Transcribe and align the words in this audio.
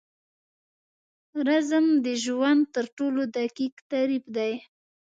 رزم 1.47 1.85
د 2.05 2.07
ژوند 2.23 2.61
تر 2.75 2.85
ټولو 2.97 3.21
دقیق 3.37 3.75
تعریف 3.91 4.23
دی. 4.35 4.53